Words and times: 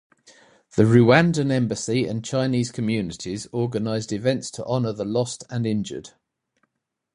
The 0.77 0.85
Rwandan 0.85 1.51
embassy 1.51 2.07
and 2.07 2.25
Chinese 2.25 2.71
communities 2.71 3.45
organized 3.51 4.11
events 4.11 4.49
to 4.49 4.65
honor 4.65 4.93
the 4.93 5.05
lost 5.05 5.43
and 5.47 5.63
injured. 5.63 6.09